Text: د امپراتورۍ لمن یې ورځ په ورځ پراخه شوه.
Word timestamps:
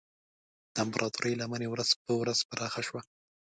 د 0.73 0.75
امپراتورۍ 0.85 1.33
لمن 1.41 1.61
یې 1.65 1.69
ورځ 1.71 1.89
په 2.03 2.11
ورځ 2.21 2.39
پراخه 2.49 2.81
شوه. 2.87 3.01